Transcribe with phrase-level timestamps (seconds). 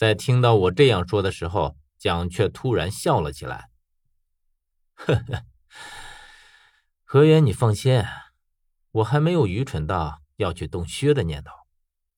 [0.00, 3.68] 在听到我这样说的时候，蒋却突然笑了起来。
[4.94, 5.44] 呵呵，
[7.04, 8.02] 何源，你放心，
[8.92, 11.50] 我还没有愚蠢到要去动薛的念头。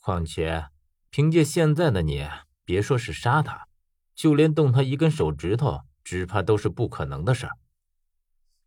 [0.00, 0.64] 况且，
[1.10, 2.26] 凭借现在的你，
[2.64, 3.68] 别说是杀他，
[4.12, 7.52] 就连动他一根手指头，只怕都是不可能的事儿。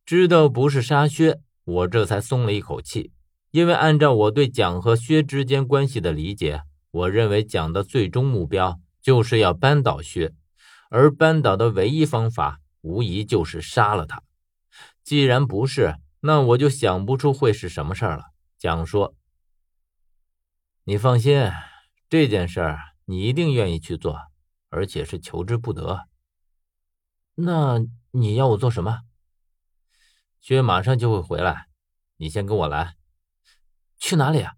[0.05, 3.12] 知道不是杀薛，我这才松了一口气。
[3.50, 10.34] 因为按照我对蒋和薛之间关系的理解，我认为蒋的最终目标就是要扳倒薛，
[10.89, 14.23] 而扳倒的唯一方法无疑就是杀了他。
[15.03, 18.26] 既然不是，那我就想不出会是什么事儿了。
[18.57, 19.16] 蒋说
[20.85, 21.52] ：“你放心，
[22.09, 24.20] 这件事儿你一定愿意去做，
[24.70, 26.07] 而且是求之不得。
[27.35, 27.79] 那
[28.12, 29.02] 你要我做什么？
[30.40, 31.68] 薛马上就会回来，
[32.18, 32.95] 你先跟我来。”
[33.98, 34.54] 去哪里啊？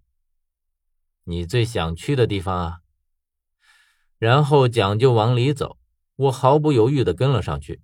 [1.26, 2.80] 你最想去的地方啊！
[4.24, 5.78] 然后蒋就往里走，
[6.16, 7.82] 我毫不犹豫的跟了上去，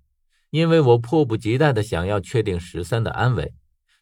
[0.48, 3.52] 因为我迫不及待的想要确定十三的安危。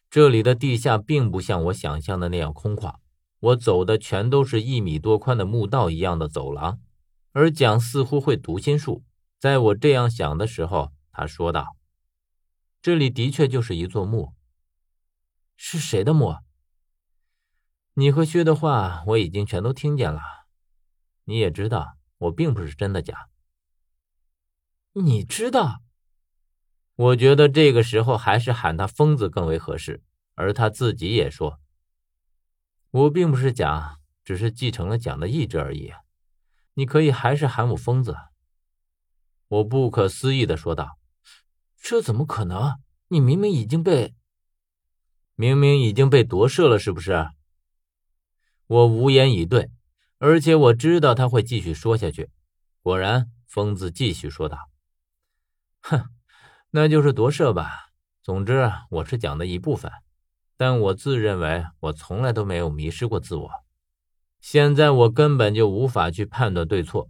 [0.09, 2.95] 这里的地下并不像我想象的那样空旷，
[3.41, 6.79] 我走的全都是一米多宽的墓道一样的走廊，
[7.33, 9.03] 而蒋似乎会读心术。
[9.37, 11.75] 在我这样想的时候，他说道
[12.81, 14.31] ：“这里的确就是一座墓，
[15.57, 16.37] 是谁的墓？”
[17.95, 20.21] 你和薛的话我已经全都听见了，
[21.25, 23.27] 你也知道我并不是真的假。
[24.93, 25.81] 你知道？
[26.95, 30.03] 我觉得这个时候还是喊他疯子更为合适。
[30.35, 31.59] 而他自己也说，
[32.91, 35.91] 我并不是假，只是继承了蒋的意志而已。
[36.75, 38.15] 你可以还是喊我疯子。
[39.49, 40.97] 我不可思议的说道
[41.75, 42.79] ：“这怎么可能？
[43.09, 44.15] 你明明已经被……
[45.35, 47.31] 明明已经被夺舍了，是不是？”
[48.67, 49.71] 我无言以对，
[50.19, 52.29] 而且我知道他会继续说下去。
[52.81, 54.69] 果然，疯子继续说道
[55.79, 56.09] ：“哼，
[56.71, 57.87] 那就是夺舍吧。
[58.21, 59.89] 总之，我是讲的一部分，
[60.57, 63.49] 但我自认为我从来都没有迷失过自我。
[64.41, 67.09] 现在我根本就无法去判断对错，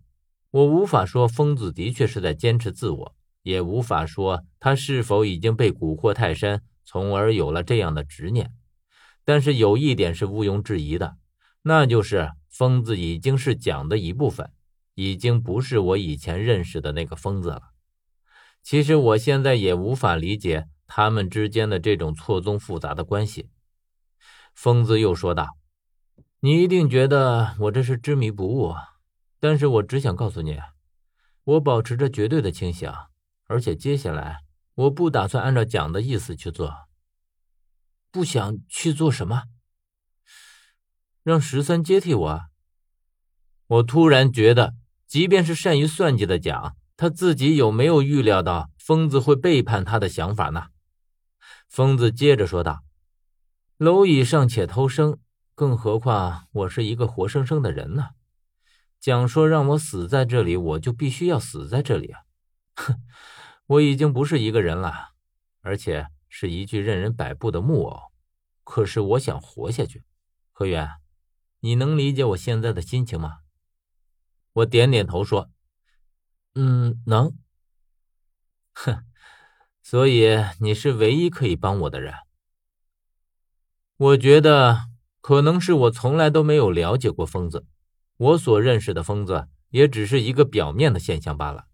[0.52, 8.54] 我无法说疯子的确是在坚持自我，也无法说他是否已经被蛊惑太深，从而有了这样的执念。
[9.26, 11.18] 但是有一点是毋庸置疑的。”
[11.62, 14.52] 那就是疯子已经是蒋的一部分，
[14.96, 17.62] 已经不是我以前认识的那个疯子了。
[18.62, 23.50] 其实我现在也无法理解他们之间的这种错综复杂的关系。
[24.54, 25.56] 疯子又说道
[26.42, 28.74] ：“你一定觉得我这是执迷不悟，
[29.40, 30.60] 但是我只想告诉你，
[31.44, 32.92] 我保持着绝对的清醒，
[33.46, 34.40] 而且接下来
[34.76, 36.74] 我不打算按照蒋的意思去做。
[38.12, 39.44] 不想去做什么？”
[41.24, 42.42] 让十三接替我。
[43.68, 44.74] 我突然觉得，
[45.06, 50.68] 即便是善于算计的蒋，他自己有没有预料到疯子会背叛他的想法呢？
[51.68, 52.84] 疯子接着说道
[53.78, 55.20] ：“蝼蚁尚且偷生，
[55.54, 58.10] 更何况我是一个活生生的人呢？
[59.00, 62.22] 蒋说让我死在这里，我就必须要死在这里啊！
[62.76, 63.02] 哼，
[63.68, 65.10] 我已经不是一个人了，
[65.62, 68.12] 而且是一具任人摆布的木偶。
[68.64, 70.04] 可是我想活下去，
[70.52, 70.90] 何源。”
[71.62, 73.40] 你能理解我现在的心情吗？
[74.54, 75.50] 我点点头说
[76.56, 77.38] ：“嗯，能。”
[78.74, 79.04] 哼，
[79.82, 82.14] 所以你是唯一可以帮我的人。
[83.98, 84.86] 我觉得
[85.20, 87.66] 可能是我从来都没有了解过疯子，
[88.16, 91.66] 我所认识的疯子也只是一个表面的现象罢了。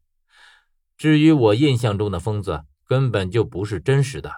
[0.97, 4.34] 至于我印象中的疯子，根本就不是真实的。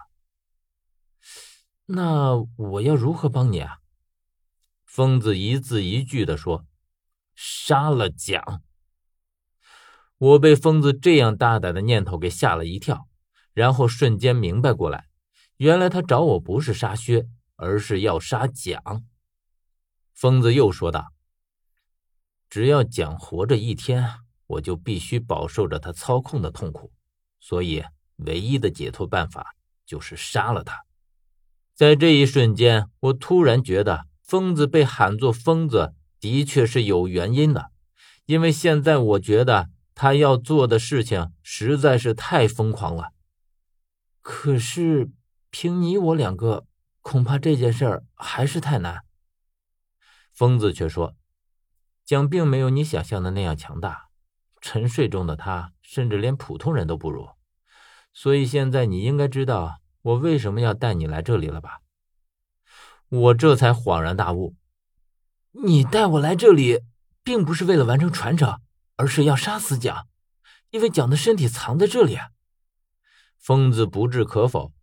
[1.85, 3.77] 那我要如何帮你啊？
[4.87, 6.65] 疯子一字一句的说
[7.35, 8.63] ：“杀了蒋。”
[10.17, 13.07] 我被疯子这样大胆的念头给吓了一跳，
[13.53, 15.07] 然后瞬间明白过来，
[15.57, 17.27] 原来他找我不是杀薛，
[17.57, 19.03] 而是要杀蒋。
[20.15, 21.13] 疯子又说道
[22.49, 24.09] ：“只要蒋活着一天，
[24.47, 26.91] 我就必须饱受着他操控的痛苦，
[27.39, 27.83] 所以
[28.15, 29.53] 唯一的解脱办法
[29.85, 30.81] 就是杀了他。”
[31.75, 34.07] 在这一瞬间，我突然觉得。
[34.27, 37.71] 疯子被喊作疯子，的确是有原因的，
[38.25, 43.13] 因为现在我觉得他要做的事情实在是太疯狂了。
[44.21, 45.09] 可是
[45.49, 46.65] 凭你我两个，
[47.01, 49.05] 恐怕这件事儿还是太难。
[50.33, 51.15] 疯子却说
[52.03, 54.09] ：“蒋并没有你想象的那样强大，
[54.59, 57.29] 沉睡中的他甚至连普通人都不如。
[58.13, 61.79] 所以现在你应该知道我为什么要带你来这里了吧？”
[63.09, 64.55] 我这才恍然大悟，
[65.51, 66.81] 你带我来这里，
[67.23, 68.59] 并不是为了完成传承，
[68.97, 70.07] 而是要杀死蒋，
[70.71, 72.17] 因为蒋的身体藏在这里。
[73.37, 74.73] 疯子不置可否。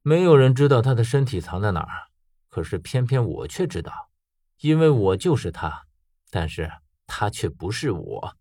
[0.00, 2.08] 没有人知道他的身体藏在哪儿，
[2.48, 4.10] 可是偏偏我却知道，
[4.60, 5.84] 因为我就是他，
[6.30, 6.72] 但是
[7.06, 8.36] 他却不是我。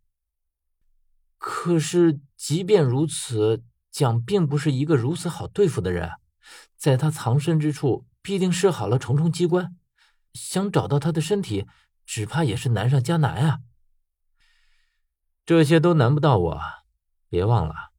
[1.37, 6.11] 可是即便如此，蒋并不是一个如此好对付的人，
[6.77, 9.75] 在他藏身之处必定设好了重重机关，
[10.33, 11.67] 想找到他的身体，
[12.05, 13.59] 只怕也是难上加难啊。
[15.45, 16.61] 这些都难不到我，
[17.27, 17.91] 别忘了，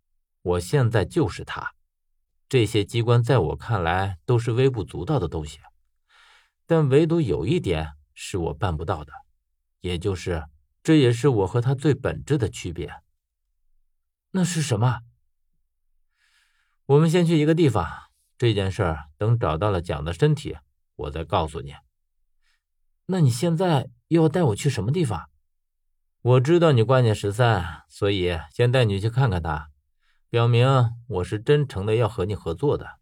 [0.42, 1.74] 我现在就是他。
[2.48, 5.58] 这些机关在我看来都是微不足道的东西，
[6.66, 9.12] 但唯独有一点是我办不到的，
[9.80, 10.46] 也就是，
[10.82, 13.02] 这也是我和他最本质的区别。
[14.32, 15.00] 那是什么？
[16.84, 18.10] 我们先去一个地方，
[18.42, 20.56] 这件事等找到了蒋的身体，
[20.96, 21.76] 我再告诉你。
[23.06, 25.30] 那你现在又要带我去什么地方？
[26.22, 29.68] 我知道你挂念十三，所以先带你去看看他。
[30.28, 30.66] 表明
[31.06, 32.98] 我是真诚的要和你合作的。